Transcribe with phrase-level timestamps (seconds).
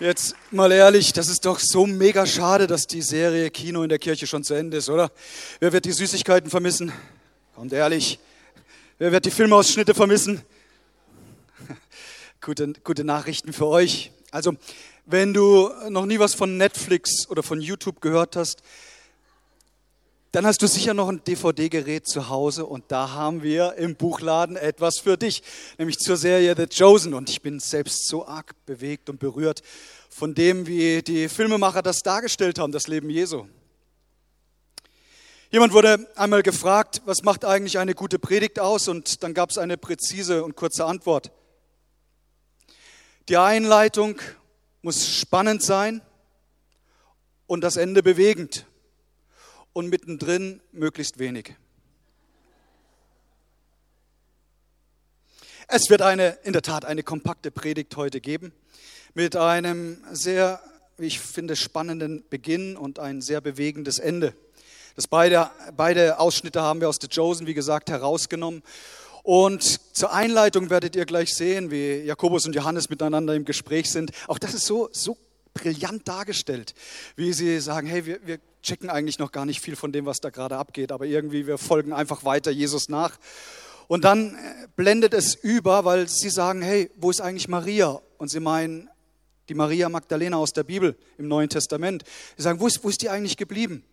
[0.00, 4.00] Jetzt mal ehrlich, das ist doch so mega schade, dass die Serie Kino in der
[4.00, 5.12] Kirche schon zu Ende ist, oder?
[5.60, 6.92] Wer wird die Süßigkeiten vermissen?
[7.54, 8.18] Kommt ehrlich.
[8.98, 10.42] Wer wird die Filmausschnitte vermissen?
[12.40, 14.10] Gute, gute Nachrichten für euch.
[14.32, 14.56] Also,
[15.06, 18.64] wenn du noch nie was von Netflix oder von YouTube gehört hast,
[20.34, 24.56] dann hast du sicher noch ein DVD-Gerät zu Hause und da haben wir im Buchladen
[24.56, 25.44] etwas für dich,
[25.78, 27.14] nämlich zur Serie The Chosen.
[27.14, 29.62] Und ich bin selbst so arg bewegt und berührt
[30.10, 33.46] von dem, wie die Filmemacher das dargestellt haben, das Leben Jesu.
[35.52, 38.88] Jemand wurde einmal gefragt, was macht eigentlich eine gute Predigt aus?
[38.88, 41.30] Und dann gab es eine präzise und kurze Antwort.
[43.28, 44.20] Die Einleitung
[44.82, 46.02] muss spannend sein
[47.46, 48.66] und das Ende bewegend
[49.74, 51.54] und mittendrin möglichst wenig.
[55.68, 58.52] Es wird eine, in der Tat eine kompakte Predigt heute geben
[59.14, 60.60] mit einem sehr,
[60.96, 64.34] wie ich finde, spannenden Beginn und ein sehr bewegendes Ende.
[64.94, 68.62] Das beide, beide Ausschnitte haben wir aus The Chosen, wie gesagt, herausgenommen.
[69.22, 74.12] Und zur Einleitung werdet ihr gleich sehen, wie Jakobus und Johannes miteinander im Gespräch sind.
[74.28, 75.16] Auch das ist so, so
[75.54, 76.74] brillant dargestellt,
[77.16, 80.20] wie sie sagen, hey, wir, wir checken eigentlich noch gar nicht viel von dem, was
[80.20, 83.18] da gerade abgeht, aber irgendwie wir folgen einfach weiter Jesus nach.
[83.86, 88.00] Und dann äh, blendet es über, weil sie sagen, hey, wo ist eigentlich Maria?
[88.18, 88.88] Und sie meinen
[89.50, 92.02] die Maria Magdalena aus der Bibel im Neuen Testament.
[92.36, 93.84] Sie sagen, wo ist, wo ist die eigentlich geblieben?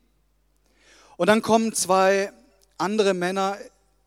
[1.18, 2.32] Und dann kommen zwei
[2.78, 3.58] andere Männer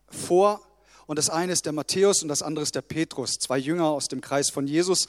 [0.08, 0.62] vor,
[1.06, 4.08] und das eine ist der Matthäus und das andere ist der Petrus, zwei Jünger aus
[4.08, 5.06] dem Kreis von Jesus.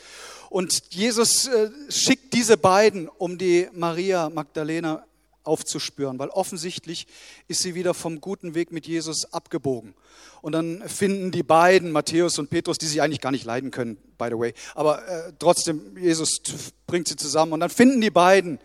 [0.49, 5.05] Und Jesus äh, schickt diese beiden, um die Maria Magdalena
[5.45, 7.07] aufzuspüren, weil offensichtlich
[7.47, 9.93] ist sie wieder vom guten Weg mit Jesus abgebogen.
[10.41, 13.97] Und dann finden die beiden, Matthäus und Petrus, die sich eigentlich gar nicht leiden können,
[14.17, 16.41] by the way, aber äh, trotzdem, Jesus
[16.87, 17.53] bringt sie zusammen.
[17.53, 18.59] Und dann finden die beiden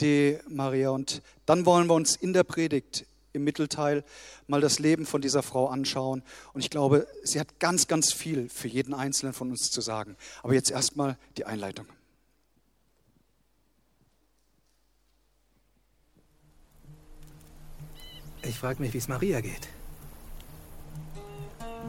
[0.00, 0.90] die Maria.
[0.90, 4.04] Und dann wollen wir uns in der Predigt im Mittelteil
[4.46, 6.22] mal das Leben von dieser Frau anschauen.
[6.52, 10.16] Und ich glaube, sie hat ganz, ganz viel für jeden Einzelnen von uns zu sagen.
[10.42, 11.86] Aber jetzt erstmal die Einleitung.
[18.42, 19.68] Ich frage mich, wie es Maria geht.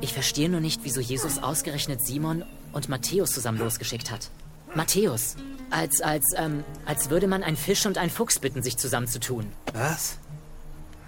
[0.02, 2.44] Ich verstehe nur nicht, wieso Jesus ausgerechnet Simon
[2.74, 4.30] und Matthäus zusammen losgeschickt hat.
[4.76, 5.36] Matthäus,
[5.70, 9.52] als, als, ähm, als würde man einen Fisch und einen Fuchs bitten, sich zusammenzutun.
[9.74, 10.18] Was?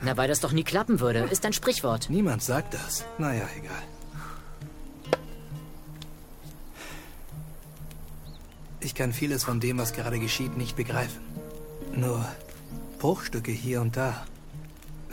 [0.02, 2.10] Na, weil das doch nie klappen würde, ist ein Sprichwort.
[2.10, 3.06] Niemand sagt das.
[3.18, 3.84] Naja, egal.
[8.80, 11.22] Ich kann vieles von dem, was gerade geschieht, nicht begreifen.
[11.96, 12.24] Nur
[13.00, 14.26] Bruchstücke hier und da.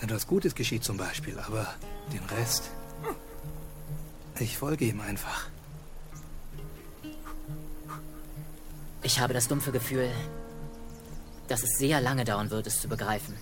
[0.03, 1.73] Etwas Gutes geschieht zum Beispiel, aber
[2.13, 2.71] den Rest.
[4.41, 5.47] Ich folge ihm einfach.
[9.05, 10.11] Ich habe das dumpfe Gefühl,
[11.47, 13.37] dass es sehr lange dauern wird, es zu begreifen.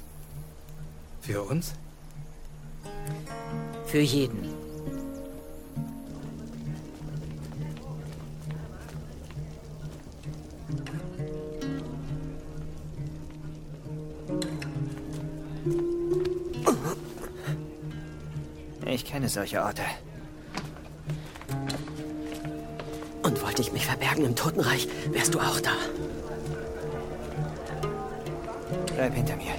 [1.22, 1.72] Für uns?
[3.86, 4.59] Für jeden.
[18.92, 19.82] Ich kenne solche Orte.
[23.22, 25.70] Und wollte ich mich verbergen im Totenreich, wärst du auch da.
[28.96, 29.54] Bleib hinter mir.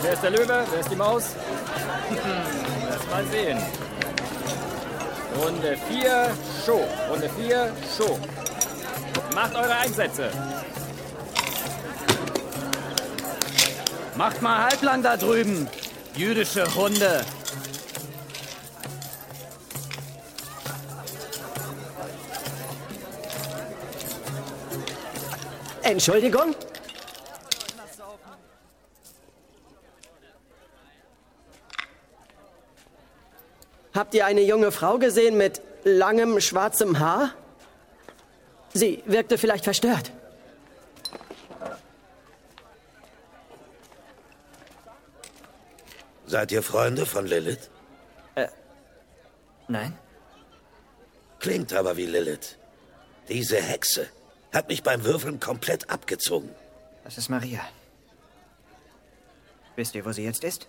[0.00, 0.64] Wer ist der Löwe?
[0.70, 1.24] Wer ist die Maus?
[2.88, 3.58] Lass mal sehen.
[5.38, 6.30] Runde 4,
[6.64, 6.82] Show.
[7.10, 8.18] Runde 4, Show.
[9.36, 10.30] Macht eure Einsätze.
[14.16, 15.68] Macht mal halblang da drüben,
[16.14, 17.22] jüdische Hunde.
[25.82, 26.54] Entschuldigung?
[33.94, 37.34] Habt ihr eine junge Frau gesehen mit langem schwarzem Haar?
[38.76, 40.12] Sie wirkte vielleicht verstört.
[46.26, 47.70] Seid ihr Freunde von Lilith?
[48.34, 48.48] Äh,
[49.68, 49.96] nein.
[51.38, 52.58] Klingt aber wie Lilith.
[53.30, 54.08] Diese Hexe
[54.52, 56.50] hat mich beim Würfeln komplett abgezogen.
[57.04, 57.62] Das ist Maria.
[59.76, 60.68] Wisst ihr, wo sie jetzt ist?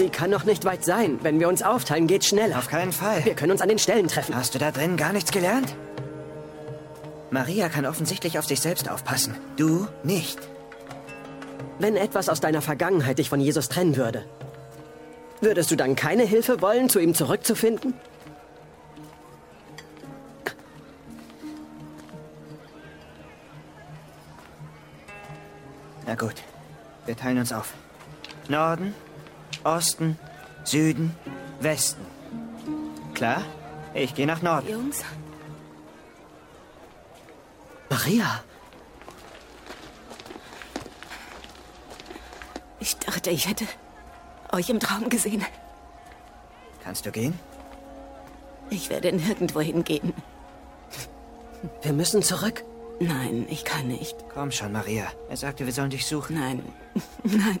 [0.00, 1.18] Sie kann noch nicht weit sein.
[1.20, 2.56] Wenn wir uns aufteilen, geht's schneller.
[2.56, 3.22] Auf keinen Fall.
[3.26, 4.34] Wir können uns an den Stellen treffen.
[4.34, 5.76] Hast du da drin gar nichts gelernt?
[7.30, 9.36] Maria kann offensichtlich auf sich selbst aufpassen.
[9.58, 10.38] Du nicht.
[11.78, 14.24] Wenn etwas aus deiner Vergangenheit dich von Jesus trennen würde,
[15.42, 17.92] würdest du dann keine Hilfe wollen, zu ihm zurückzufinden?
[26.06, 26.36] Na gut,
[27.04, 27.74] wir teilen uns auf.
[28.48, 28.94] Norden,
[29.64, 30.18] Osten,
[30.64, 31.14] Süden,
[31.60, 32.04] Westen.
[33.14, 33.42] Klar?
[33.94, 34.68] Ich gehe nach Norden.
[34.70, 35.02] Jungs,
[37.90, 38.42] Maria,
[42.78, 43.66] ich dachte, ich hätte
[44.52, 45.44] euch im Traum gesehen.
[46.82, 47.38] Kannst du gehen?
[48.70, 50.14] Ich werde nirgendwo hingehen.
[51.82, 52.64] wir müssen zurück.
[53.00, 54.16] Nein, ich kann nicht.
[54.32, 55.06] Komm schon, Maria.
[55.28, 56.38] Er sagte, wir sollen dich suchen.
[56.38, 56.62] Nein,
[57.24, 57.58] nein.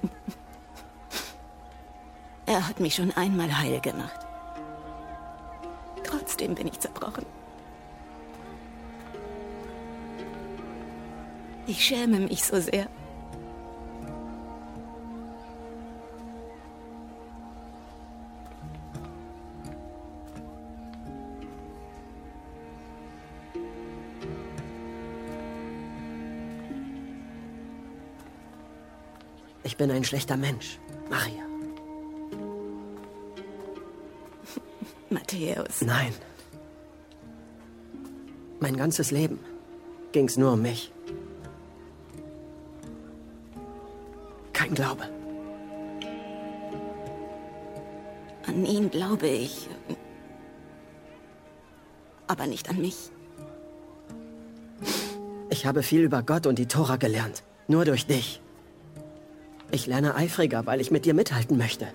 [2.50, 4.26] Er hat mich schon einmal heil gemacht.
[6.02, 7.24] Trotzdem bin ich zerbrochen.
[11.68, 12.88] Ich schäme mich so sehr.
[29.62, 31.49] Ich bin ein schlechter Mensch, Maria.
[35.30, 35.82] Matthäus.
[35.82, 36.14] Nein.
[38.60, 39.38] Mein ganzes Leben
[40.12, 40.92] ging's nur um mich.
[44.52, 45.04] Kein Glaube.
[48.46, 49.68] An ihn glaube ich.
[52.26, 53.10] Aber nicht an mich.
[55.48, 57.42] Ich habe viel über Gott und die Tora gelernt.
[57.68, 58.40] Nur durch dich.
[59.70, 61.88] Ich lerne eifriger, weil ich mit dir mithalten möchte.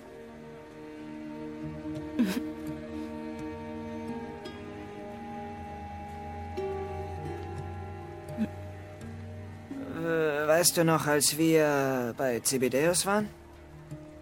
[10.55, 13.27] Weißt du noch, als wir bei Zebedeus waren?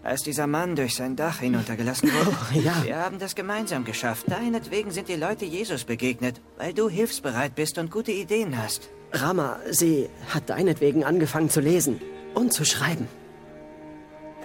[0.02, 2.36] Als dieser Mann durch sein Dach hinuntergelassen wurde?
[2.36, 2.82] Oh, ja.
[2.82, 4.24] Wir haben das gemeinsam geschafft.
[4.28, 8.90] Deinetwegen sind die Leute Jesus begegnet, weil du hilfsbereit bist und gute Ideen hast.
[9.12, 12.00] Rama, sie hat deinetwegen angefangen zu lesen
[12.34, 13.06] und zu schreiben.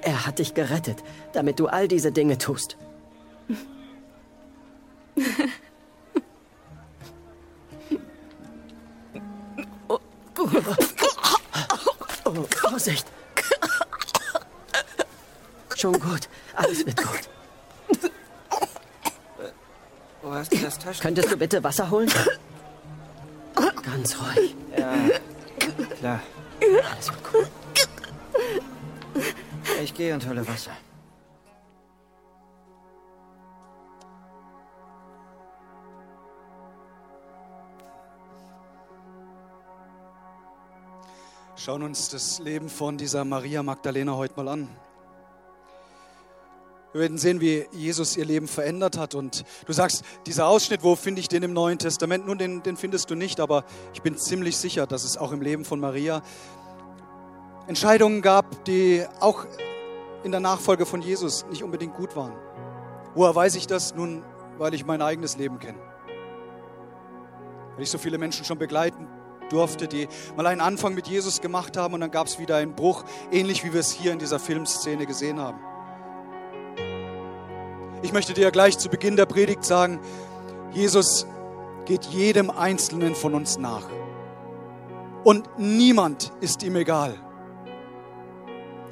[0.04, 1.04] Er hat dich gerettet,
[1.34, 2.78] damit du all diese Dinge tust.
[12.80, 13.06] Vorsicht!
[15.76, 17.30] Schon gut, alles wird gut.
[20.22, 21.02] Wo hast du das Taschentuch?
[21.02, 22.10] Könntest du bitte Wasser holen?
[23.84, 24.56] Ganz ruhig.
[24.78, 24.94] Ja,
[25.98, 26.22] klar.
[26.62, 27.50] Alles wird gut.
[29.84, 30.72] Ich gehe und hole Wasser.
[41.70, 44.68] Schauen uns das Leben von dieser Maria Magdalena heute mal an.
[46.94, 49.14] Wir werden sehen, wie Jesus ihr Leben verändert hat.
[49.14, 52.26] Und du sagst, dieser Ausschnitt, wo finde ich den im Neuen Testament?
[52.26, 55.44] Nun, den, den findest du nicht, aber ich bin ziemlich sicher, dass es auch im
[55.44, 56.24] Leben von Maria
[57.68, 59.46] Entscheidungen gab, die auch
[60.24, 62.34] in der Nachfolge von Jesus nicht unbedingt gut waren.
[63.14, 63.94] Woher weiß ich das?
[63.94, 64.24] Nun,
[64.58, 65.78] weil ich mein eigenes Leben kenne.
[67.76, 69.08] Weil ich so viele Menschen schon begleiten
[69.52, 72.76] durfte, die mal einen Anfang mit Jesus gemacht haben und dann gab es wieder einen
[72.76, 75.60] Bruch, ähnlich wie wir es hier in dieser Filmszene gesehen haben.
[78.02, 80.00] Ich möchte dir gleich zu Beginn der Predigt sagen,
[80.72, 81.28] Jesus
[81.86, 83.90] geht jedem Einzelnen von uns nach.
[85.24, 87.16] Und niemand ist ihm egal.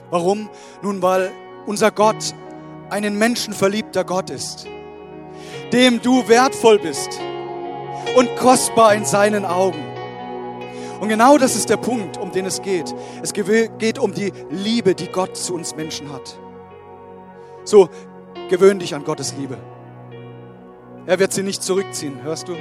[0.09, 0.49] Warum?
[0.81, 1.31] Nun, weil
[1.65, 2.33] unser Gott
[2.89, 4.67] einen menschenverliebter Gott ist,
[5.71, 7.09] dem du wertvoll bist
[8.15, 9.96] und kostbar in seinen Augen.
[10.99, 12.93] Und genau das ist der Punkt, um den es geht.
[13.21, 16.39] Es geht um die Liebe, die Gott zu uns Menschen hat.
[17.63, 17.89] So,
[18.49, 19.57] gewöhn dich an Gottes Liebe.
[21.05, 22.55] Er wird sie nicht zurückziehen, hörst du?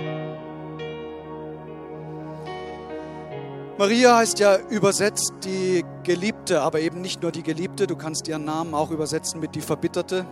[3.78, 7.87] Maria heißt ja übersetzt die Geliebte, aber eben nicht nur die Geliebte.
[7.87, 10.26] Du kannst ihren Namen auch übersetzen mit die Verbitterte,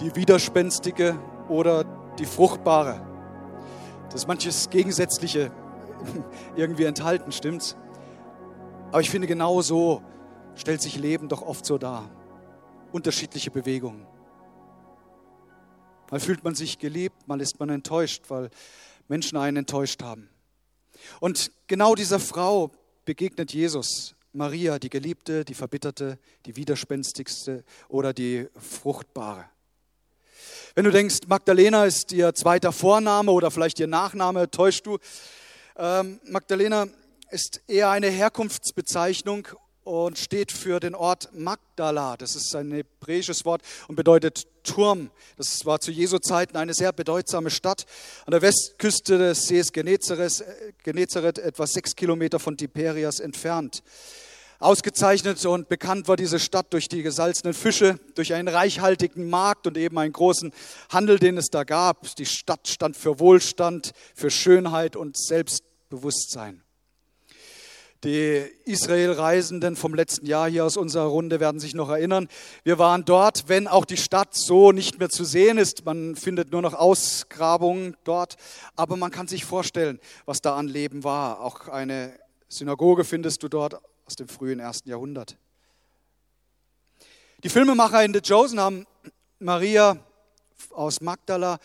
[0.00, 1.84] die Widerspenstige oder
[2.18, 3.00] die Fruchtbare.
[4.06, 5.50] Das ist manches Gegensätzliche
[6.56, 7.76] irgendwie enthalten, stimmt's?
[8.88, 10.02] Aber ich finde, genau so
[10.54, 12.10] stellt sich Leben doch oft so dar.
[12.92, 14.06] Unterschiedliche Bewegungen.
[16.10, 18.50] Mal fühlt man sich geliebt, mal ist man enttäuscht, weil
[19.08, 20.28] Menschen einen enttäuscht haben.
[21.20, 22.70] Und genau dieser Frau
[23.04, 29.46] begegnet Jesus, Maria, die Geliebte, die Verbitterte, die Widerspenstigste oder die Fruchtbare.
[30.74, 34.98] Wenn du denkst, Magdalena ist ihr zweiter Vorname oder vielleicht ihr Nachname, täuscht du.
[35.78, 36.86] Ähm, Magdalena
[37.30, 39.48] ist eher eine Herkunftsbezeichnung
[39.84, 42.16] und steht für den Ort Magdala.
[42.16, 45.10] Das ist ein hebräisches Wort und bedeutet Turm.
[45.36, 47.84] Das war zu Jesu Zeiten eine sehr bedeutsame Stadt
[48.24, 50.44] an der Westküste des Sees Genezareth,
[50.82, 53.82] Genezareth etwa sechs Kilometer von Tiberias entfernt.
[54.58, 59.76] Ausgezeichnet und bekannt war diese Stadt durch die gesalzenen Fische, durch einen reichhaltigen Markt und
[59.76, 60.52] eben einen großen
[60.90, 62.14] Handel, den es da gab.
[62.16, 66.62] Die Stadt stand für Wohlstand, für Schönheit und Selbstbewusstsein.
[68.04, 72.28] Die Israel-Reisenden vom letzten Jahr hier aus unserer Runde werden sich noch erinnern.
[72.62, 75.84] Wir waren dort, wenn auch die Stadt so nicht mehr zu sehen ist.
[75.84, 78.36] Man findet nur noch Ausgrabungen dort.
[78.76, 81.40] Aber man kann sich vorstellen, was da an Leben war.
[81.40, 82.12] Auch eine
[82.48, 85.36] Synagoge findest du dort aus dem frühen ersten Jahrhundert.
[87.42, 88.86] Die Filmemacher in The Chosen haben
[89.40, 89.98] Maria
[90.70, 91.58] aus Magdala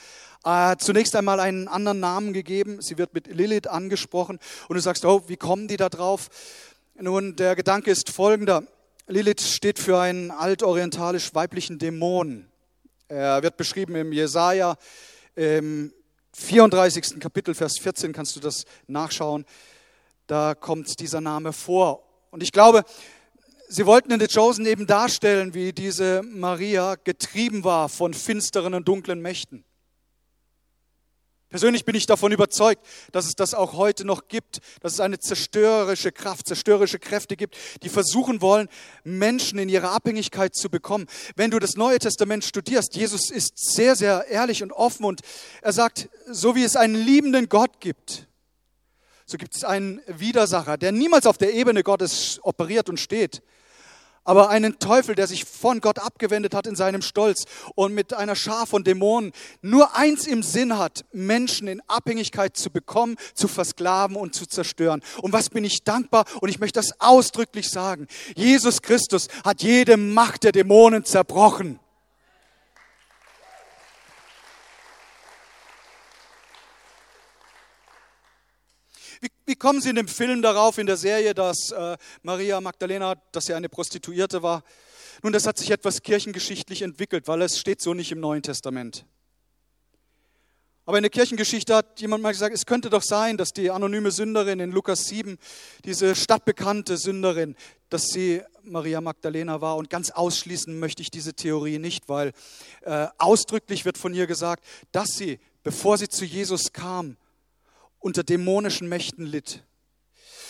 [0.43, 2.81] äh, zunächst einmal einen anderen Namen gegeben.
[2.81, 6.29] Sie wird mit Lilith angesprochen und du sagst, oh, wie kommen die da drauf?
[6.95, 8.63] Nun, der Gedanke ist folgender.
[9.07, 12.47] Lilith steht für einen altorientalisch weiblichen Dämon.
[13.07, 14.77] Er wird beschrieben im Jesaja,
[15.35, 15.93] im
[16.33, 17.19] 34.
[17.19, 19.45] Kapitel, Vers 14, kannst du das nachschauen.
[20.27, 22.10] Da kommt dieser Name vor.
[22.31, 22.83] Und ich glaube,
[23.67, 28.87] sie wollten in The Chosen eben darstellen, wie diese Maria getrieben war von finsteren und
[28.87, 29.65] dunklen Mächten.
[31.49, 35.19] Persönlich bin ich davon überzeugt, dass es das auch heute noch gibt, dass es eine
[35.19, 38.69] zerstörerische Kraft, zerstörerische Kräfte gibt, die versuchen wollen,
[39.03, 41.07] Menschen in ihre Abhängigkeit zu bekommen.
[41.35, 45.19] Wenn du das Neue Testament studierst, Jesus ist sehr, sehr ehrlich und offen und
[45.61, 48.29] er sagt, so wie es einen liebenden Gott gibt,
[49.31, 53.41] so gibt es einen Widersacher, der niemals auf der Ebene Gottes operiert und steht,
[54.23, 58.35] aber einen Teufel, der sich von Gott abgewendet hat in seinem Stolz und mit einer
[58.35, 64.15] Schar von Dämonen nur eins im Sinn hat, Menschen in Abhängigkeit zu bekommen, zu versklaven
[64.15, 65.01] und zu zerstören.
[65.21, 66.25] Und was bin ich dankbar?
[66.41, 68.07] Und ich möchte das ausdrücklich sagen.
[68.35, 71.79] Jesus Christus hat jede Macht der Dämonen zerbrochen.
[79.51, 83.47] Wie, kommen Sie in dem Film darauf, in der Serie, dass äh, Maria Magdalena, dass
[83.47, 84.63] sie eine Prostituierte war?
[85.23, 89.05] Nun, das hat sich etwas kirchengeschichtlich entwickelt, weil es steht so nicht im Neuen Testament.
[90.85, 94.11] Aber in der Kirchengeschichte hat jemand mal gesagt, es könnte doch sein, dass die anonyme
[94.11, 95.37] Sünderin in Lukas 7,
[95.83, 97.57] diese stadtbekannte Sünderin,
[97.89, 99.75] dass sie Maria Magdalena war.
[99.75, 102.31] Und ganz ausschließen möchte ich diese Theorie nicht, weil
[102.83, 107.17] äh, ausdrücklich wird von ihr gesagt, dass sie, bevor sie zu Jesus kam,
[108.01, 109.63] unter dämonischen Mächten litt.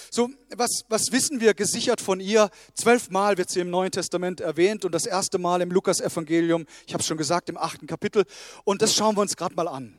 [0.10, 2.50] So, was, was wissen wir gesichert von ihr?
[2.74, 7.01] Zwölfmal wird sie im Neuen Testament erwähnt und das erste Mal im Lukas-Evangelium, ich habe
[7.01, 8.25] es schon gesagt, im achten Kapitel.
[8.65, 9.98] Und das schauen wir uns gerade mal an.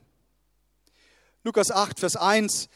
[1.44, 2.68] Lukas 8, Vers 1,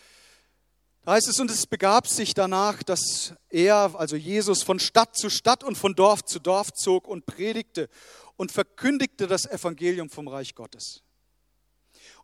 [1.02, 5.30] da heißt es, und es begab sich danach, dass er, also Jesus, von Stadt zu
[5.30, 7.88] Stadt und von Dorf zu Dorf zog und predigte
[8.36, 11.02] und verkündigte das Evangelium vom Reich Gottes.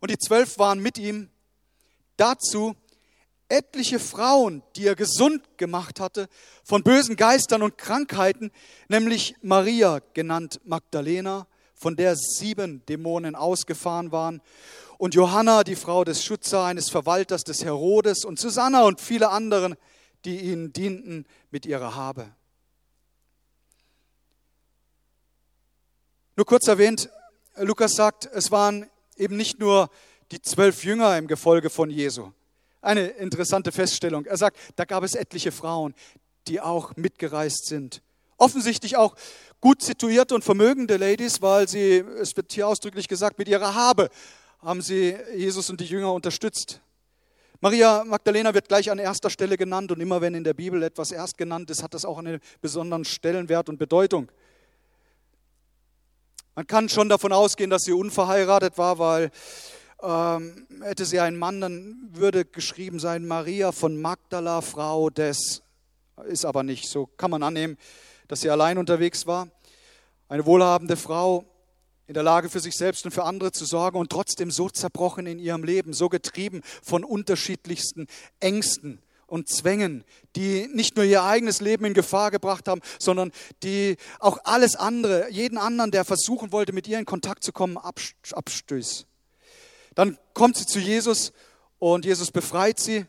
[0.01, 1.29] Und die Zwölf waren mit ihm
[2.17, 2.75] dazu
[3.49, 6.27] etliche Frauen, die er gesund gemacht hatte
[6.63, 8.51] von bösen Geistern und Krankheiten,
[8.87, 14.41] nämlich Maria, genannt Magdalena, von der sieben Dämonen ausgefahren waren,
[14.97, 19.75] und Johanna, die Frau des Schutzer, eines Verwalters des Herodes, und Susanna und viele anderen,
[20.23, 22.33] die ihnen dienten mit ihrer Habe.
[26.37, 27.09] Nur kurz erwähnt,
[27.57, 29.89] Lukas sagt, es waren eben nicht nur
[30.31, 32.31] die zwölf Jünger im Gefolge von Jesu.
[32.81, 34.25] Eine interessante Feststellung.
[34.25, 35.93] Er sagt, da gab es etliche Frauen,
[36.47, 38.01] die auch mitgereist sind.
[38.37, 39.15] Offensichtlich auch
[39.61, 44.09] gut situierte und vermögende Ladies, weil sie, es wird hier ausdrücklich gesagt, mit ihrer Habe
[44.59, 46.81] haben sie Jesus und die Jünger unterstützt.
[47.61, 51.13] Maria Magdalena wird gleich an erster Stelle genannt und immer wenn in der Bibel etwas
[51.13, 54.29] erst genannt ist, hat das auch einen besonderen Stellenwert und Bedeutung.
[56.55, 59.31] Man kann schon davon ausgehen, dass sie unverheiratet war, weil
[60.03, 65.63] ähm, hätte sie einen Mann, dann würde geschrieben sein, Maria von Magdala, Frau des,
[66.27, 67.77] ist aber nicht, so kann man annehmen,
[68.27, 69.47] dass sie allein unterwegs war.
[70.27, 71.45] Eine wohlhabende Frau,
[72.05, 75.25] in der Lage für sich selbst und für andere zu sorgen und trotzdem so zerbrochen
[75.25, 78.07] in ihrem Leben, so getrieben von unterschiedlichsten
[78.41, 80.03] Ängsten und Zwängen,
[80.35, 83.31] die nicht nur ihr eigenes Leben in Gefahr gebracht haben, sondern
[83.63, 87.77] die auch alles andere, jeden anderen, der versuchen wollte, mit ihr in Kontakt zu kommen,
[87.77, 89.07] abstößt.
[89.95, 91.33] Dann kommt sie zu Jesus
[91.79, 93.05] und Jesus befreit sie.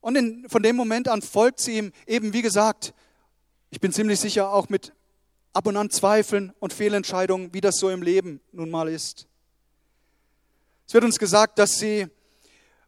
[0.00, 2.94] Und in, von dem Moment an folgt sie ihm eben, wie gesagt,
[3.70, 4.92] ich bin ziemlich sicher auch mit
[5.52, 9.26] ab und an Zweifeln und Fehlentscheidungen, wie das so im Leben nun mal ist.
[10.86, 12.06] Es wird uns gesagt, dass sie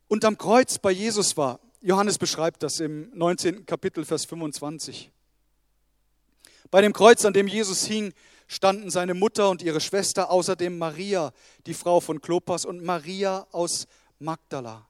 [0.07, 1.61] unterm Kreuz bei Jesus war.
[1.81, 3.67] Johannes beschreibt das im 19.
[3.67, 5.11] Kapitel, Vers 25.
[6.71, 8.13] Bei dem Kreuz, an dem Jesus hing,
[8.49, 11.33] standen seine Mutter und ihre Schwester, außerdem Maria,
[11.67, 13.87] die Frau von Klopas, und Maria aus
[14.19, 14.89] Magdala.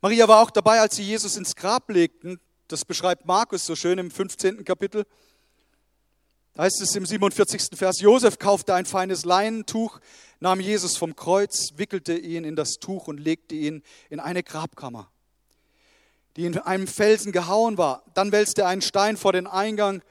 [0.00, 2.38] Maria war auch dabei, als sie Jesus ins Grab legten.
[2.68, 4.64] Das beschreibt Markus so schön im 15.
[4.64, 5.06] Kapitel.
[6.54, 7.78] Da heißt es im 47.
[7.78, 10.00] Vers, Josef kaufte ein feines Leinentuch,
[10.38, 15.10] nahm Jesus vom Kreuz, wickelte ihn in das Tuch und legte ihn in eine Grabkammer,
[16.36, 18.02] die in einem Felsen gehauen war.
[18.12, 20.02] Dann wälzte er einen Stein vor den Eingang.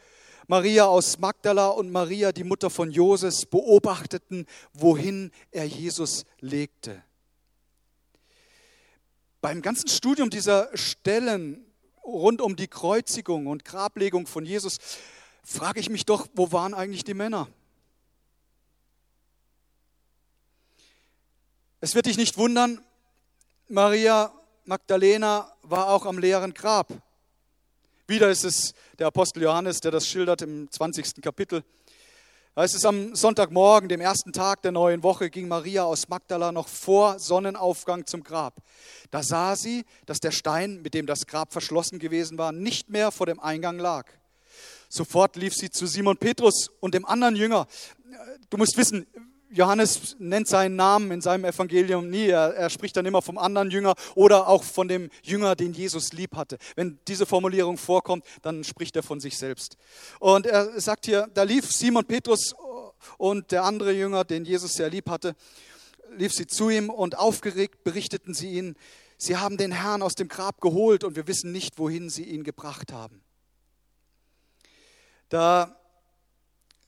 [0.52, 7.02] Maria aus Magdala und Maria, die Mutter von Joses, beobachteten, wohin er Jesus legte.
[9.40, 11.66] Beim ganzen Studium dieser Stellen
[12.04, 14.80] rund um die Kreuzigung und Grablegung von Jesus
[15.42, 17.48] frage ich mich doch, wo waren eigentlich die Männer?
[21.80, 22.84] Es wird dich nicht wundern,
[23.70, 24.34] Maria
[24.66, 26.92] Magdalena war auch am leeren Grab.
[28.12, 31.22] Wieder ist es der Apostel Johannes, der das schildert im 20.
[31.22, 31.64] Kapitel.
[32.56, 36.52] Da ist es am Sonntagmorgen, dem ersten Tag der neuen Woche, ging Maria aus Magdala
[36.52, 38.62] noch vor Sonnenaufgang zum Grab.
[39.12, 43.12] Da sah sie, dass der Stein, mit dem das Grab verschlossen gewesen war, nicht mehr
[43.12, 44.12] vor dem Eingang lag.
[44.90, 47.66] Sofort lief sie zu Simon Petrus und dem anderen Jünger.
[48.50, 49.08] Du musst wissen,
[49.54, 52.28] Johannes nennt seinen Namen in seinem Evangelium nie.
[52.28, 56.14] Er, er, spricht dann immer vom anderen Jünger oder auch von dem Jünger, den Jesus
[56.14, 56.58] lieb hatte.
[56.76, 59.78] Wenn diese Formulierung vorkommt, dann spricht er von sich selbst.
[60.20, 62.56] Und er sagt hier, da lief Simon Petrus
[63.18, 65.36] und der andere Jünger, den Jesus sehr lieb hatte,
[66.18, 68.76] lief sie zu ihm und aufgeregt berichteten sie ihn,
[69.18, 72.44] sie haben den Herrn aus dem Grab geholt und wir wissen nicht, wohin sie ihn
[72.44, 73.22] gebracht haben.
[75.30, 75.81] Da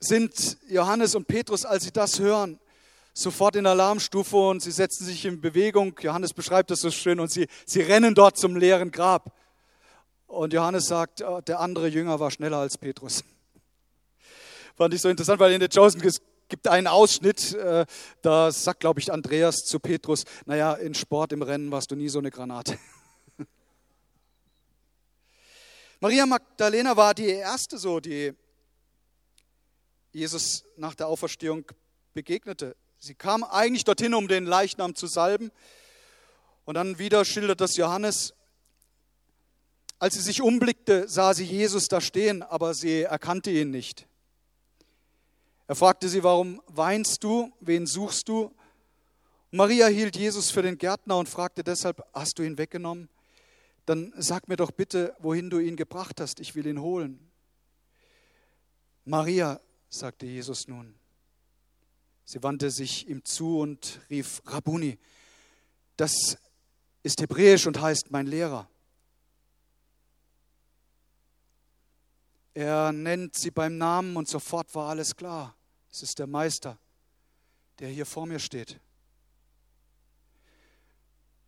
[0.03, 2.59] sind Johannes und Petrus, als sie das hören,
[3.13, 5.95] sofort in Alarmstufe und sie setzen sich in Bewegung.
[6.01, 9.33] Johannes beschreibt das so schön und sie, sie rennen dort zum leeren Grab.
[10.27, 13.23] Und Johannes sagt, oh, der andere Jünger war schneller als Petrus.
[14.75, 16.01] Fand ich so interessant, weil in der Chosen
[16.49, 17.85] gibt einen Ausschnitt, äh,
[18.21, 22.09] da sagt, glaube ich, Andreas zu Petrus, naja, in Sport, im Rennen warst du nie
[22.09, 22.77] so eine Granate.
[25.99, 28.33] Maria Magdalena war die erste so, die
[30.13, 31.65] Jesus nach der Auferstehung
[32.13, 32.75] begegnete.
[32.99, 35.51] Sie kam eigentlich dorthin, um den Leichnam zu salben.
[36.65, 38.33] Und dann wieder schildert das Johannes.
[39.99, 44.07] Als sie sich umblickte, sah sie Jesus da stehen, aber sie erkannte ihn nicht.
[45.67, 47.51] Er fragte sie, warum weinst du?
[47.59, 48.53] Wen suchst du?
[49.51, 53.09] Maria hielt Jesus für den Gärtner und fragte deshalb, hast du ihn weggenommen?
[53.85, 57.19] dann sag mir doch bitte, wohin du ihn gebracht hast, ich will ihn holen.
[59.05, 59.59] Maria,
[59.93, 60.95] sagte Jesus nun.
[62.25, 64.97] Sie wandte sich ihm zu und rief Rabuni.
[65.97, 66.37] Das
[67.03, 68.67] ist hebräisch und heißt mein Lehrer.
[72.55, 75.55] Er nennt sie beim Namen und sofort war alles klar.
[75.91, 76.79] Es ist der Meister,
[77.79, 78.79] der hier vor mir steht.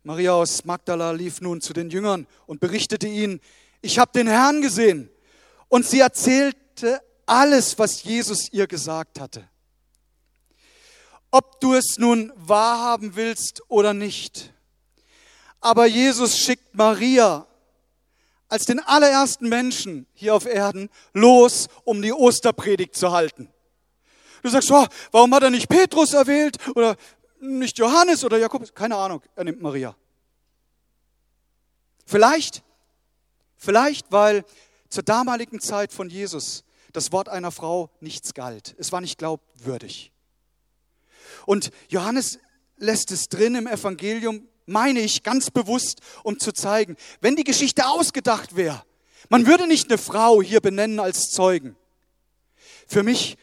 [0.04, 3.40] Maria aus Magdala lief nun zu den Jüngern und berichtete ihnen,
[3.82, 5.10] ich habe den Herrn gesehen.
[5.68, 9.48] Und sie erzählte alles, was Jesus ihr gesagt hatte.
[11.30, 14.52] Ob du es nun wahrhaben willst oder nicht.
[15.60, 17.46] Aber Jesus schickt Maria
[18.48, 23.52] als den allerersten Menschen hier auf Erden los, um die Osterpredigt zu halten.
[24.42, 26.96] Du sagst, oh, warum hat er nicht Petrus erwählt oder
[27.40, 29.96] nicht Johannes oder Jakobus, keine Ahnung, er nimmt Maria.
[32.06, 32.62] Vielleicht,
[33.56, 34.44] vielleicht, weil
[34.88, 36.62] zur damaligen Zeit von Jesus
[36.96, 38.74] das Wort einer Frau nichts galt.
[38.78, 40.12] Es war nicht glaubwürdig.
[41.44, 42.38] Und Johannes
[42.78, 47.86] lässt es drin im Evangelium, meine ich, ganz bewusst, um zu zeigen, wenn die Geschichte
[47.86, 48.82] ausgedacht wäre,
[49.28, 51.76] man würde nicht eine Frau hier benennen als Zeugen.
[52.86, 53.36] Für mich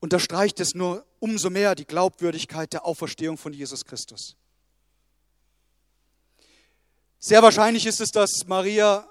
[0.00, 4.36] unterstreicht es nur umso mehr die Glaubwürdigkeit der Auferstehung von Jesus Christus.
[7.18, 9.08] Sehr wahrscheinlich ist es, dass Maria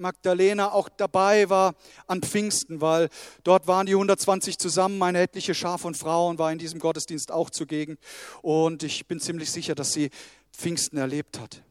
[0.00, 1.74] Magdalena auch dabei war
[2.06, 3.08] an Pfingsten, weil
[3.44, 7.50] dort waren die 120 zusammen, eine etliche Schar von Frauen war in diesem Gottesdienst auch
[7.50, 7.98] zugegen.
[8.42, 10.10] Und ich bin ziemlich sicher, dass sie
[10.52, 11.62] Pfingsten erlebt hat.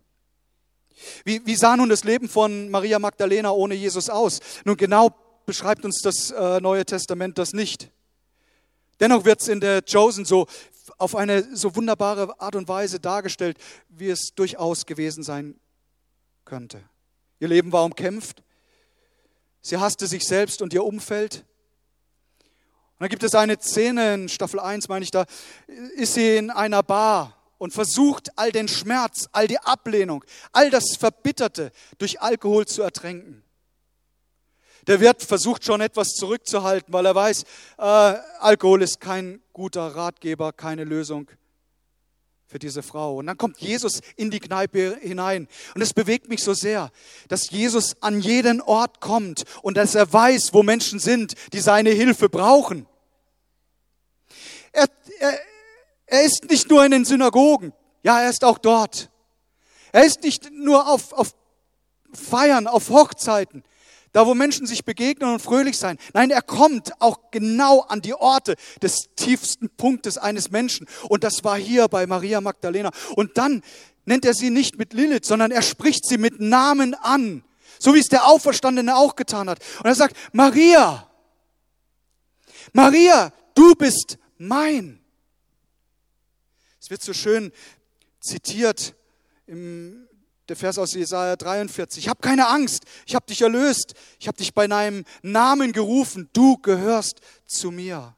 [1.23, 4.39] Wie, wie sah nun das Leben von Maria Magdalena ohne Jesus aus?
[4.65, 5.09] Nun genau
[5.45, 7.89] beschreibt uns das äh, Neue Testament das nicht.
[8.99, 10.45] Dennoch wird es in der Chosen so
[10.97, 15.55] auf eine so wunderbare Art und Weise dargestellt, wie es durchaus gewesen sein
[16.45, 16.81] könnte.
[17.39, 18.43] Ihr Leben war umkämpft.
[19.61, 21.45] Sie hasste sich selbst und ihr Umfeld.
[22.99, 25.25] Und dann gibt es eine Szene in Staffel 1, meine ich, da
[25.95, 30.97] ist sie in einer Bar und versucht, all den Schmerz, all die Ablehnung, all das
[30.97, 33.43] Verbitterte durch Alkohol zu ertränken.
[34.87, 37.43] Der Wirt versucht schon etwas zurückzuhalten, weil er weiß,
[37.77, 41.29] äh, Alkohol ist kein guter Ratgeber, keine Lösung
[42.49, 43.17] für diese Frau.
[43.17, 45.47] Und dann kommt Jesus in die Kneipe hinein.
[45.75, 46.91] Und es bewegt mich so sehr,
[47.27, 51.91] dass Jesus an jeden Ort kommt und dass er weiß, wo Menschen sind, die seine
[51.91, 52.87] Hilfe brauchen.
[54.71, 54.87] Er,
[55.19, 55.39] er,
[56.07, 59.11] er ist nicht nur in den Synagogen, ja, er ist auch dort.
[59.91, 61.35] Er ist nicht nur auf, auf
[62.13, 63.63] Feiern, auf Hochzeiten,
[64.11, 65.97] da wo Menschen sich begegnen und fröhlich sein.
[66.13, 70.87] Nein, er kommt auch genau an die Orte des tiefsten Punktes eines Menschen.
[71.09, 72.91] Und das war hier bei Maria Magdalena.
[73.15, 73.61] Und dann
[74.05, 77.43] nennt er sie nicht mit Lilith, sondern er spricht sie mit Namen an.
[77.77, 79.59] So wie es der Auferstandene auch getan hat.
[79.79, 81.07] Und er sagt, Maria,
[82.73, 84.99] Maria, du bist mein.
[86.81, 87.51] Es wird so schön
[88.19, 88.95] zitiert
[89.47, 90.08] im
[90.49, 92.03] der Vers aus Jesaja 43.
[92.03, 96.29] Ich habe keine Angst, ich habe dich erlöst, ich habe dich bei deinem Namen gerufen,
[96.33, 98.15] du gehörst zu mir.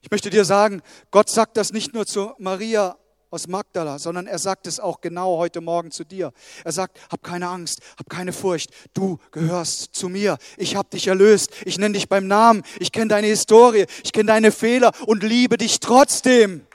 [0.00, 2.96] Ich möchte dir sagen, Gott sagt das nicht nur zu Maria
[3.30, 6.32] aus Magdala, sondern er sagt es auch genau heute Morgen zu dir.
[6.64, 10.38] Er sagt, hab keine Angst, hab keine Furcht, du gehörst zu mir.
[10.56, 14.28] Ich habe dich erlöst, ich nenne dich beim Namen, ich kenne deine Historie, ich kenne
[14.28, 16.66] deine Fehler und liebe dich trotzdem.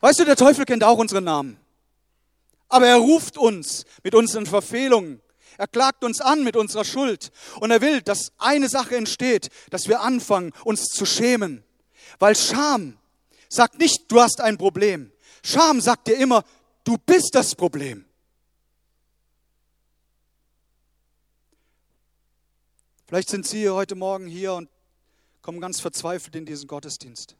[0.00, 1.58] Weißt du, der Teufel kennt auch unseren Namen.
[2.68, 5.20] Aber er ruft uns mit unseren Verfehlungen.
[5.56, 7.32] Er klagt uns an mit unserer Schuld.
[7.60, 11.64] Und er will, dass eine Sache entsteht, dass wir anfangen, uns zu schämen.
[12.18, 12.96] Weil Scham
[13.48, 15.10] sagt nicht, du hast ein Problem.
[15.42, 16.44] Scham sagt dir immer,
[16.84, 18.04] du bist das Problem.
[23.06, 24.68] Vielleicht sind Sie heute Morgen hier und
[25.40, 27.36] kommen ganz verzweifelt in diesen Gottesdienst.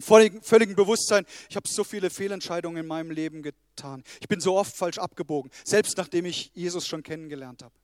[0.00, 4.02] Im völligen, Bewusstsein, ich habe so viele Fehlentscheidungen in meinem Leben getan.
[4.20, 7.74] Ich bin so oft falsch abgebogen, selbst nachdem ich Jesus schon kennengelernt habe.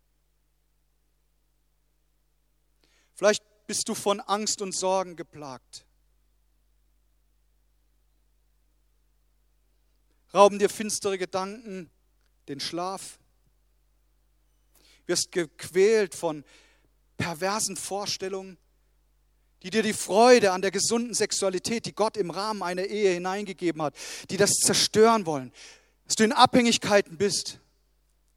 [3.15, 5.85] Vielleicht bist du von Angst und Sorgen geplagt.
[10.33, 11.91] Rauben dir finstere Gedanken
[12.49, 13.19] den Schlaf.
[15.05, 16.45] Wirst gequält von
[17.19, 18.57] perversen Vorstellungen
[19.63, 23.83] die dir die Freude an der gesunden Sexualität, die Gott im Rahmen einer Ehe hineingegeben
[23.83, 23.95] hat,
[24.31, 25.53] die das zerstören wollen,
[26.07, 27.59] dass du in Abhängigkeiten bist,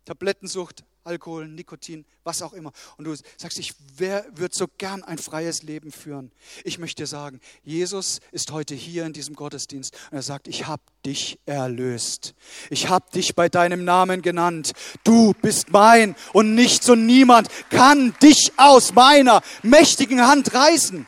[0.06, 2.72] Tablettensucht, Alkohol, Nikotin, was auch immer.
[2.98, 6.32] Und du sagst, ich würde so gern ein freies Leben führen.
[6.64, 10.68] Ich möchte dir sagen, Jesus ist heute hier in diesem Gottesdienst und er sagt, ich
[10.68, 12.36] habe dich erlöst.
[12.70, 14.74] Ich habe dich bei deinem Namen genannt.
[15.04, 21.08] Du bist mein und nichts und niemand kann dich aus meiner mächtigen Hand reißen.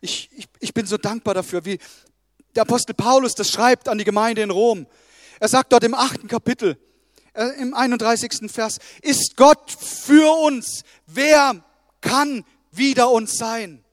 [0.00, 1.78] Ich, ich, ich bin so dankbar dafür, wie
[2.54, 4.86] der Apostel Paulus das schreibt an die Gemeinde in Rom.
[5.40, 6.76] Er sagt dort im achten Kapitel,
[7.34, 8.50] äh, im 31.
[8.50, 11.62] Vers, ist Gott für uns, wer
[12.00, 13.84] kann wider uns sein?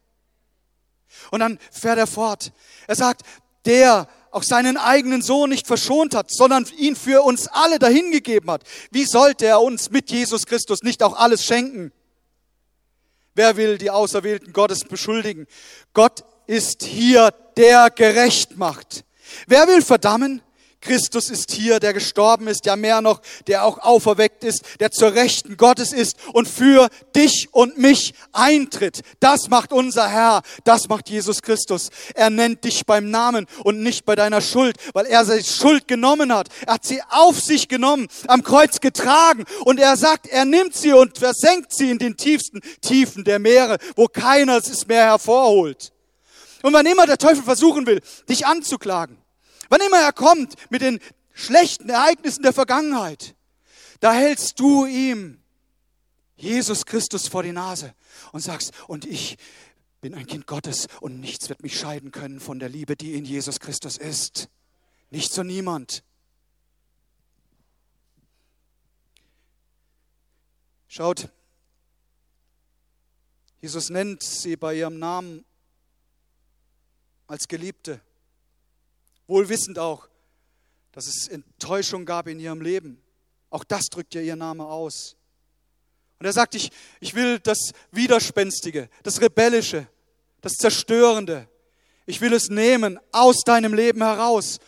[1.32, 2.52] Und dann fährt er fort.
[2.88, 3.22] Er sagt,
[3.66, 8.64] der auch seinen eigenen Sohn nicht verschont hat, sondern ihn für uns alle dahingegeben hat.
[8.92, 11.94] Wie sollte er uns mit Jesus Christus nicht auch alles schenken?
[13.34, 15.48] Wer will die Auserwählten Gottes beschuldigen?
[15.94, 19.06] Gott ist hier, der gerecht macht.
[19.48, 20.42] Wer will verdammen?
[20.86, 25.14] Christus ist hier, der gestorben ist, ja mehr noch, der auch auferweckt ist, der zur
[25.14, 29.02] Rechten Gottes ist und für dich und mich eintritt.
[29.20, 31.90] Das macht unser Herr, das macht Jesus Christus.
[32.14, 36.34] Er nennt dich beim Namen und nicht bei deiner Schuld, weil er seine Schuld genommen
[36.34, 36.50] hat.
[36.66, 40.94] Er hat sie auf sich genommen, am Kreuz getragen und er sagt, er nimmt sie
[40.94, 45.92] und versenkt sie in den tiefsten Tiefen der Meere, wo keiner es mehr hervorholt.
[46.62, 49.18] Und wann immer der Teufel versuchen will, dich anzuklagen,
[49.70, 51.00] Wann immer er kommt mit den
[51.34, 53.36] schlechten Ereignissen der Vergangenheit,
[54.00, 55.42] da hältst du ihm
[56.36, 57.94] Jesus Christus vor die Nase
[58.32, 59.38] und sagst, und ich
[60.02, 63.26] bin ein Kind Gottes und nichts wird mich scheiden können von der Liebe, die in
[63.26, 64.50] Jesus Christus ist.
[65.10, 66.04] Nichts und niemand.
[70.88, 71.30] Schaut,
[73.62, 75.44] Jesus nennt sie bei ihrem Namen
[77.28, 78.00] als Geliebte
[79.28, 80.08] wohl wissend auch,
[80.92, 83.02] dass es Enttäuschung gab in ihrem Leben.
[83.50, 85.16] Auch das drückt ja ihr Name aus.
[86.20, 89.88] Und er sagt, ich, ich will das Widerspenstige, das Rebellische,
[90.42, 91.48] das Zerstörende,
[92.06, 94.60] ich will es nehmen aus deinem Leben heraus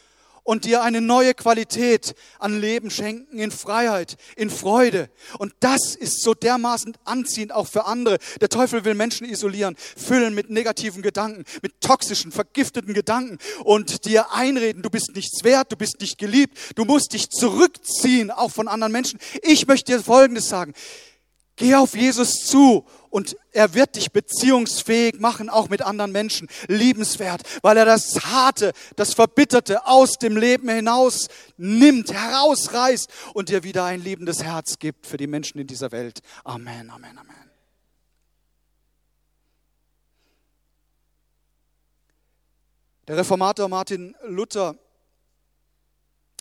[0.48, 5.10] und dir eine neue Qualität an Leben schenken, in Freiheit, in Freude.
[5.40, 8.18] Und das ist so dermaßen anziehend auch für andere.
[8.40, 14.32] Der Teufel will Menschen isolieren, füllen mit negativen Gedanken, mit toxischen, vergifteten Gedanken und dir
[14.32, 18.70] einreden, du bist nichts wert, du bist nicht geliebt, du musst dich zurückziehen, auch von
[18.70, 19.20] anderen Menschen.
[19.42, 20.74] Ich möchte dir Folgendes sagen.
[21.58, 27.42] Geh auf Jesus zu und er wird dich beziehungsfähig machen, auch mit anderen Menschen, liebenswert,
[27.64, 33.86] weil er das Harte, das Verbitterte aus dem Leben hinaus nimmt, herausreißt und dir wieder
[33.86, 36.20] ein liebendes Herz gibt für die Menschen in dieser Welt.
[36.44, 37.36] Amen, Amen, Amen.
[43.08, 44.76] Der Reformator Martin Luther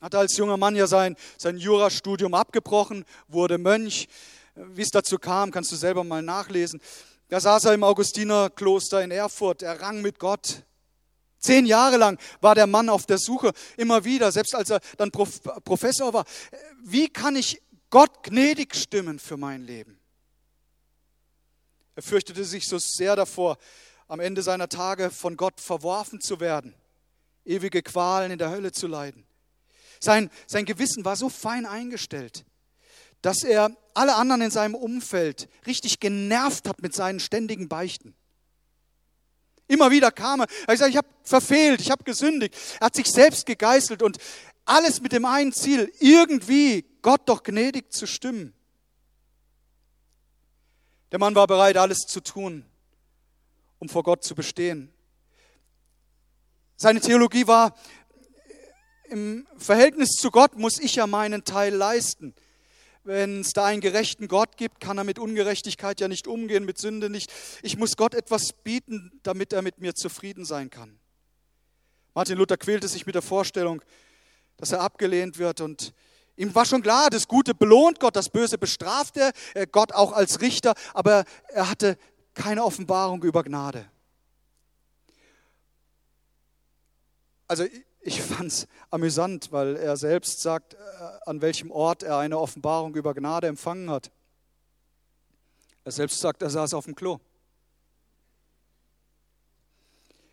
[0.03, 4.09] hatte als junger Mann ja sein, sein Jurastudium abgebrochen, wurde Mönch,
[4.57, 6.81] wie es dazu kam, kannst du selber mal nachlesen.
[7.29, 10.63] Da saß er im Augustinerkloster in Erfurt, er rang mit Gott.
[11.39, 15.11] Zehn Jahre lang war der Mann auf der Suche, immer wieder, selbst als er dann
[15.11, 16.25] Professor war.
[16.83, 19.99] Wie kann ich Gott gnädig stimmen für mein Leben?
[21.95, 23.59] Er fürchtete sich so sehr davor,
[24.09, 26.75] am Ende seiner Tage von Gott verworfen zu werden,
[27.45, 29.27] ewige Qualen in der Hölle zu leiden.
[30.01, 32.45] Sein, sein Gewissen war so fein eingestellt
[33.23, 38.15] dass er alle anderen in seinem Umfeld richtig genervt hat mit seinen ständigen Beichten.
[39.69, 42.55] Immer wieder kam er, er hat gesagt, ich habe verfehlt, ich habe gesündigt.
[42.79, 44.19] Er hat sich selbst gegeißelt und
[44.65, 48.53] alles mit dem einen Ziel, irgendwie Gott doch gnädig zu stimmen.
[51.13, 52.65] Der Mann war bereit, alles zu tun,
[53.79, 54.93] um vor Gott zu bestehen.
[56.77, 57.75] Seine Theologie war,
[59.09, 62.35] im Verhältnis zu Gott muss ich ja meinen Teil leisten.
[63.07, 66.79] Wenn es da einen gerechten Gott gibt, kann er mit Ungerechtigkeit ja nicht umgehen, mit
[66.79, 67.33] Sünde nicht.
[67.63, 70.99] Ich muss Gott etwas bieten, damit er mit mir zufrieden sein kann.
[72.15, 73.81] Martin Luther quälte sich mit der Vorstellung,
[74.57, 75.95] dass er abgelehnt wird und
[76.35, 79.33] ihm war schon klar, das Gute belohnt Gott, das Böse bestraft er,
[79.69, 81.99] Gott auch als Richter, aber er hatte
[82.35, 83.89] keine Offenbarung über Gnade.
[87.47, 87.67] Also
[88.07, 90.79] ich fand es amüsant, weil er selbst sagt, äh,
[91.27, 94.13] an welchem Ort er eine Offenbarung über Gnade empfangen hat.
[95.85, 97.19] Er selbst sagt, er saß auf dem Klo.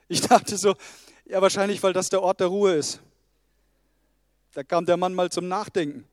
[0.07, 0.75] Ich dachte so,
[1.25, 3.01] ja wahrscheinlich, weil das der Ort der Ruhe ist.
[4.51, 6.07] Da kam der Mann mal zum Nachdenken.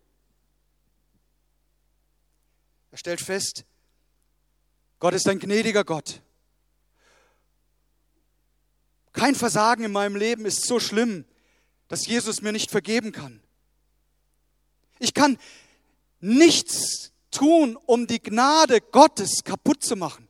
[2.90, 3.66] Er stellt fest,
[4.98, 6.22] Gott ist ein gnädiger Gott.
[9.12, 11.26] Kein Versagen in meinem Leben ist so schlimm,
[11.90, 13.40] dass Jesus mir nicht vergeben kann.
[15.00, 15.38] Ich kann
[16.20, 20.28] nichts tun, um die Gnade Gottes kaputt zu machen.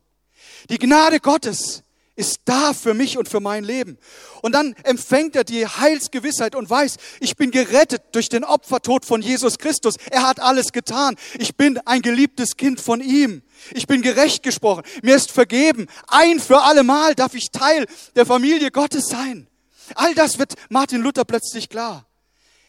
[0.71, 1.83] Die Gnade Gottes
[2.15, 3.99] ist da für mich und für mein Leben.
[4.41, 9.21] Und dann empfängt er die Heilsgewissheit und weiß, ich bin gerettet durch den Opfertod von
[9.21, 9.97] Jesus Christus.
[10.09, 11.15] Er hat alles getan.
[11.37, 13.43] Ich bin ein geliebtes Kind von ihm.
[13.71, 14.81] Ich bin gerecht gesprochen.
[15.03, 15.85] Mir ist vergeben.
[16.07, 19.47] Ein für alle Mal darf ich Teil der Familie Gottes sein.
[19.95, 22.05] All das wird Martin Luther plötzlich klar.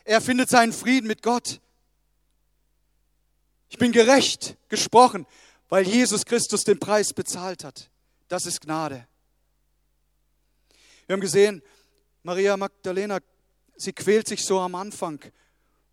[0.04, 1.60] Er findet seinen Frieden mit Gott.
[3.68, 5.26] Ich bin gerecht gesprochen,
[5.68, 7.88] weil Jesus Christus den Preis bezahlt hat.
[8.28, 9.06] Das ist Gnade.
[11.06, 11.62] Wir haben gesehen,
[12.22, 13.20] Maria Magdalena,
[13.76, 15.20] sie quält sich so am Anfang,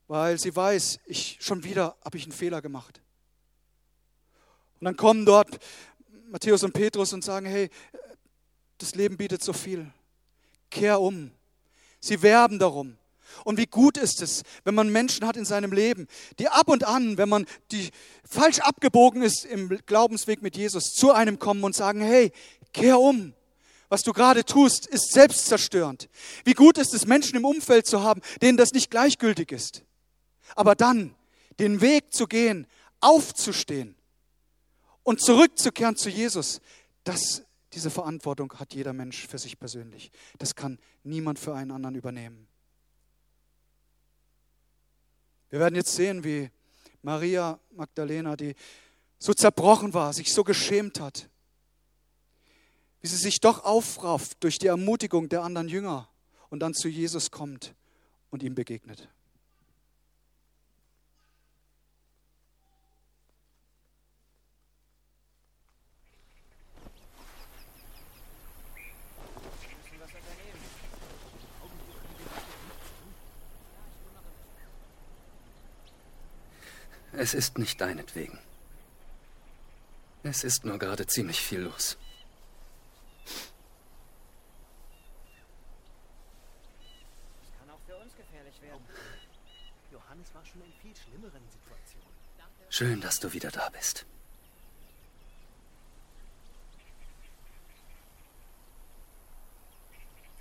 [0.07, 3.01] weil sie weiß, ich schon wieder habe ich einen Fehler gemacht.
[4.79, 5.59] Und dann kommen dort
[6.29, 7.69] Matthäus und Petrus und sagen, hey,
[8.77, 9.91] das Leben bietet so viel.
[10.69, 11.31] Kehr um.
[11.99, 12.97] Sie werben darum.
[13.43, 16.07] Und wie gut ist es, wenn man Menschen hat in seinem Leben,
[16.39, 17.89] die ab und an, wenn man die
[18.27, 22.31] falsch abgebogen ist im Glaubensweg mit Jesus, zu einem kommen und sagen, hey,
[22.73, 23.33] kehr um.
[23.87, 26.09] Was du gerade tust, ist selbstzerstörend.
[26.43, 29.83] Wie gut ist es, Menschen im Umfeld zu haben, denen das nicht gleichgültig ist.
[30.55, 31.15] Aber dann
[31.59, 32.67] den Weg zu gehen,
[32.99, 33.95] aufzustehen
[35.03, 36.61] und zurückzukehren zu Jesus,
[37.03, 40.11] das diese Verantwortung hat jeder Mensch für sich persönlich.
[40.37, 42.47] Das kann niemand für einen anderen übernehmen.
[45.49, 46.49] Wir werden jetzt sehen, wie
[47.01, 48.55] Maria Magdalena, die
[49.17, 51.29] so zerbrochen war, sich so geschämt hat,
[53.01, 56.09] wie sie sich doch aufrafft durch die Ermutigung der anderen Jünger
[56.49, 57.73] und dann zu Jesus kommt
[58.29, 59.09] und ihm begegnet.
[77.21, 78.39] Es ist nicht deinetwegen.
[80.23, 81.97] Es ist nur gerade ziemlich viel los.
[87.41, 88.81] Das kann auch für uns gefährlich werden.
[89.91, 92.15] Johannes war schon in viel schlimmeren Situationen.
[92.69, 94.05] Schön, dass du wieder da bist.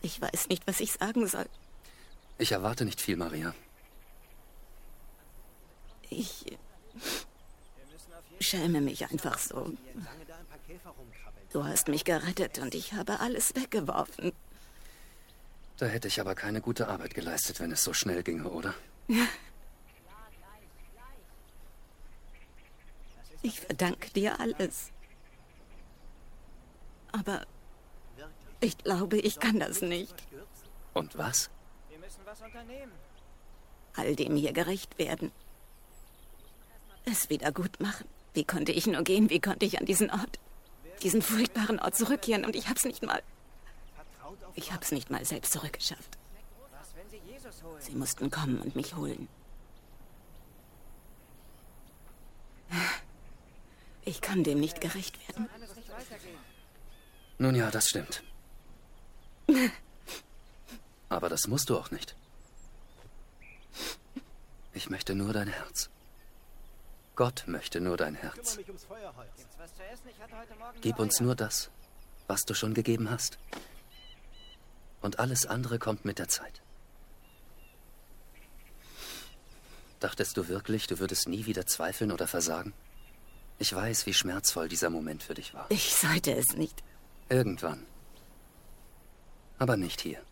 [0.00, 1.48] Ich weiß nicht, was ich sagen soll.
[2.38, 3.52] Ich erwarte nicht viel, Maria.
[6.08, 6.56] Ich
[8.40, 9.72] schäme mich einfach so.
[11.52, 14.32] Du hast mich gerettet und ich habe alles weggeworfen.
[15.78, 18.74] Da hätte ich aber keine gute Arbeit geleistet, wenn es so schnell ginge, oder?
[23.40, 24.90] Ich verdanke dir alles.
[27.12, 27.46] Aber
[28.60, 30.14] ich glaube, ich kann das nicht.
[30.92, 31.48] Und was?
[31.88, 32.92] Wir müssen was unternehmen.
[33.94, 35.30] All dem hier gerecht werden.
[37.10, 38.06] Es wieder gut machen.
[38.34, 39.30] Wie konnte ich nur gehen?
[39.30, 40.38] Wie konnte ich an diesen Ort,
[41.02, 42.44] diesen furchtbaren Ort zurückkehren?
[42.44, 43.22] Und ich hab's nicht mal.
[44.54, 46.18] Ich hab's nicht mal selbst zurückgeschafft.
[47.80, 49.28] Sie mussten kommen und mich holen.
[54.04, 55.48] Ich kann dem nicht gerecht werden.
[57.38, 58.22] Nun ja, das stimmt.
[61.08, 62.14] Aber das musst du auch nicht.
[64.74, 65.88] Ich möchte nur dein Herz.
[67.18, 68.60] Gott möchte nur dein Herz.
[70.80, 71.68] Gib uns nur das,
[72.28, 73.38] was du schon gegeben hast.
[75.02, 76.62] Und alles andere kommt mit der Zeit.
[79.98, 82.72] Dachtest du wirklich, du würdest nie wieder zweifeln oder versagen?
[83.58, 85.66] Ich weiß, wie schmerzvoll dieser Moment für dich war.
[85.70, 86.84] Ich sollte es nicht.
[87.28, 87.84] Irgendwann.
[89.58, 90.22] Aber nicht hier.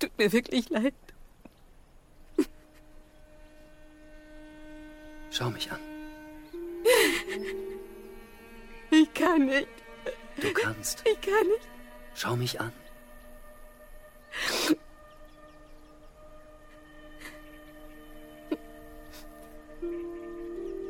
[0.00, 0.94] Tut mir wirklich leid.
[5.30, 5.78] Schau mich an.
[8.90, 9.68] Ich kann nicht.
[10.40, 11.06] Du kannst.
[11.06, 11.68] Ich kann nicht.
[12.14, 12.72] Schau mich an.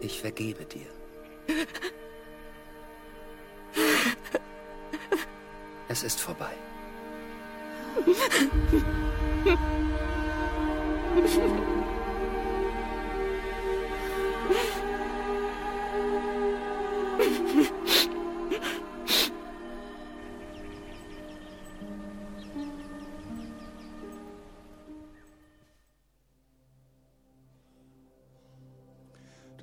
[0.01, 0.87] Ich vergebe dir.
[5.89, 6.55] Es ist vorbei.
[7.97, 8.03] Du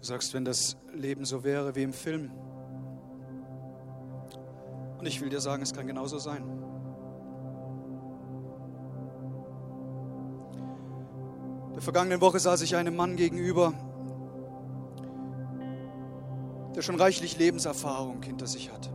[0.01, 2.31] sagst, wenn das Leben so wäre wie im Film.
[4.97, 6.66] Und ich will dir sagen, es kann genauso sein.
[11.77, 13.71] Der vergangenen Woche saß ich einem Mann gegenüber,
[16.75, 18.89] der schon reichlich Lebenserfahrung hinter sich hat.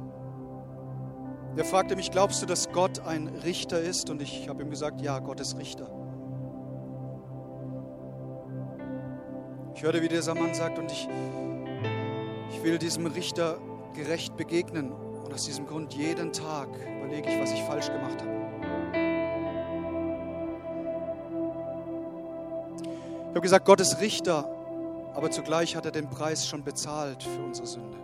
[1.57, 4.11] Der fragte mich, glaubst du, dass Gott ein Richter ist?
[4.11, 5.87] Und ich habe ihm gesagt, ja, Gott ist Richter.
[9.77, 11.09] Ich hörte, wie dieser Mann sagt, und ich,
[12.51, 13.59] ich will diesem Richter
[13.95, 14.90] gerecht begegnen.
[14.90, 16.68] Und aus diesem Grund jeden Tag
[16.99, 18.42] überlege ich, was ich falsch gemacht habe.
[23.33, 24.45] Ich habe gesagt, Gott ist Richter,
[25.14, 27.97] aber zugleich hat er den Preis schon bezahlt für unsere Sünde.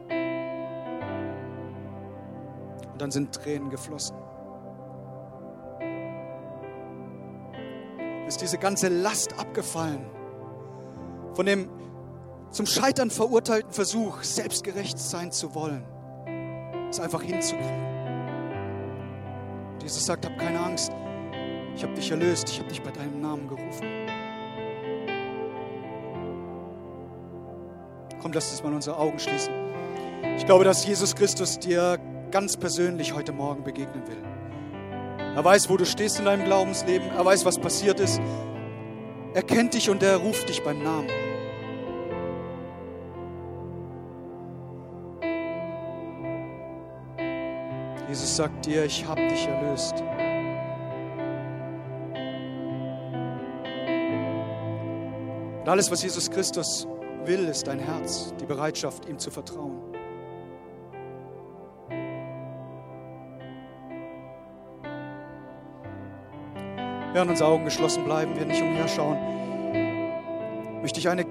[2.90, 4.16] Und dann sind Tränen geflossen.
[8.26, 10.06] Ist diese ganze Last abgefallen
[11.34, 11.68] von dem
[12.50, 15.84] zum Scheitern verurteilten Versuch, selbstgerecht sein zu wollen,
[16.88, 17.84] es einfach hinzukriegen.
[19.82, 20.90] Jesus sagt, hab keine Angst,
[21.76, 24.08] ich habe dich erlöst, ich habe dich bei deinem Namen gerufen.
[28.20, 29.52] Komm, lass uns mal unsere Augen schließen.
[30.37, 31.98] Ich glaube, dass Jesus Christus dir
[32.31, 34.16] ganz persönlich heute Morgen begegnen will.
[35.37, 37.11] Er weiß, wo du stehst in deinem Glaubensleben.
[37.11, 38.20] Er weiß, was passiert ist.
[39.35, 41.09] Er kennt dich und er ruft dich beim Namen.
[48.09, 50.03] Jesus sagt dir, ich habe dich erlöst.
[55.61, 56.88] Und alles, was Jesus Christus
[57.26, 59.80] will, ist dein Herz, die Bereitschaft, ihm zu vertrauen.
[67.12, 69.18] Während unsere Augen geschlossen bleiben, wir nicht umherschauen,
[70.82, 71.26] möchte ich eine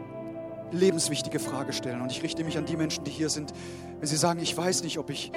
[0.71, 2.01] lebenswichtige Frage stellen.
[2.01, 3.53] Und ich richte mich an die Menschen, die hier sind.
[3.99, 5.31] Wenn sie sagen, ich weiß nicht, ob ich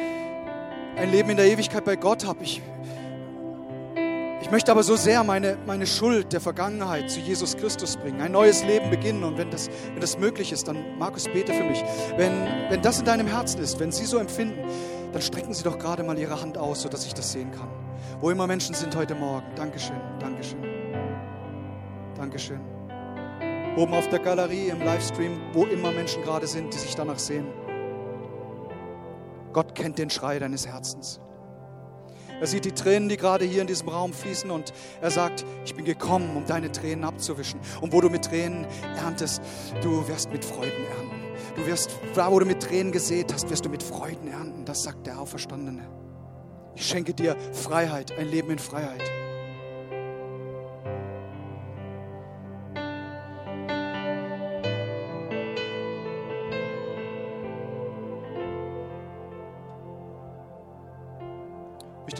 [0.96, 2.42] ein Leben in der Ewigkeit bei Gott habe.
[2.42, 2.62] Ich,
[4.50, 8.32] ich möchte aber so sehr meine, meine Schuld der Vergangenheit zu Jesus Christus bringen, ein
[8.32, 9.22] neues Leben beginnen.
[9.22, 11.84] Und wenn das, wenn das möglich ist, dann Markus, bete für mich.
[12.16, 14.58] Wenn, wenn das in deinem Herzen ist, wenn Sie so empfinden,
[15.12, 17.68] dann strecken Sie doch gerade mal Ihre Hand aus, sodass ich das sehen kann.
[18.18, 19.46] Wo immer Menschen sind heute Morgen.
[19.54, 20.64] Dankeschön, Dankeschön.
[22.16, 22.60] Dankeschön.
[23.76, 27.46] Oben auf der Galerie, im Livestream, wo immer Menschen gerade sind, die sich danach sehen.
[29.52, 31.20] Gott kennt den Schrei deines Herzens.
[32.40, 35.74] Er sieht die Tränen, die gerade hier in diesem Raum fließen und er sagt, ich
[35.74, 37.60] bin gekommen, um deine Tränen abzuwischen.
[37.80, 38.66] Und wo du mit Tränen
[38.96, 39.42] erntest,
[39.82, 41.20] du wirst mit Freuden ernten.
[41.56, 44.64] Du wirst, da wo du mit Tränen gesät hast, wirst du mit Freuden ernten.
[44.64, 45.86] Das sagt der Auferstandene.
[46.74, 49.02] Ich schenke dir Freiheit, ein Leben in Freiheit.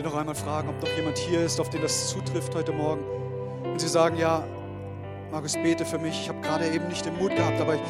[0.01, 3.03] Möchte noch einmal fragen, ob noch jemand hier ist, auf den das zutrifft heute Morgen.
[3.65, 4.47] Und Sie sagen, ja,
[5.31, 6.23] Markus, bete für mich.
[6.23, 7.81] Ich habe gerade eben nicht den Mut gehabt, aber ich,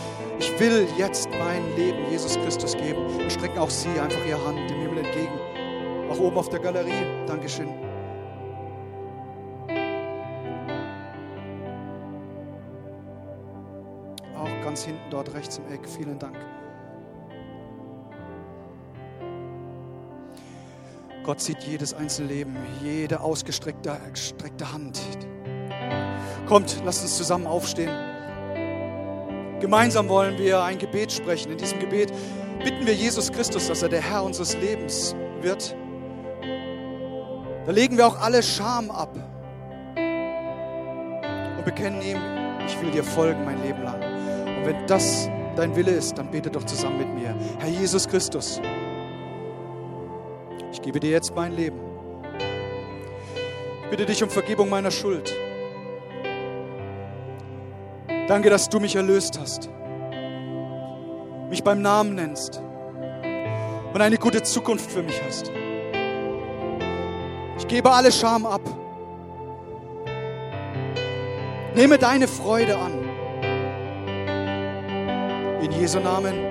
[0.41, 3.07] ich will jetzt mein Leben Jesus Christus geben.
[3.07, 5.39] Und strecken auch Sie einfach Ihre Hand dem Himmel entgegen.
[6.11, 7.07] Auch oben auf der Galerie.
[7.27, 7.69] Dankeschön.
[14.37, 15.89] Auch ganz hinten dort rechts im Eck.
[15.89, 16.37] Vielen Dank.
[21.31, 25.01] Gott sieht jedes einzelne Leben, jede ausgestreckte gestreckte Hand.
[26.49, 27.93] Kommt, lasst uns zusammen aufstehen.
[29.61, 31.53] Gemeinsam wollen wir ein Gebet sprechen.
[31.53, 32.13] In diesem Gebet
[32.65, 35.77] bitten wir Jesus Christus, dass er der Herr unseres Lebens wird.
[37.65, 39.15] Da legen wir auch alle Scham ab
[41.57, 42.19] und bekennen ihm,
[42.67, 44.03] ich will dir folgen mein Leben lang.
[44.03, 47.37] Und wenn das dein Wille ist, dann bete doch zusammen mit mir.
[47.61, 48.61] Herr Jesus Christus,
[50.81, 51.79] ich gebe dir jetzt mein Leben.
[53.83, 55.31] Ich bitte dich um Vergebung meiner Schuld.
[58.27, 59.69] Danke, dass du mich erlöst hast,
[61.51, 62.63] mich beim Namen nennst
[63.93, 65.53] und eine gute Zukunft für mich hast.
[67.59, 68.63] Ich gebe alle Scham ab.
[71.75, 72.93] Nehme deine Freude an.
[75.63, 76.33] In Jesu Namen.
[76.33, 76.50] Amen.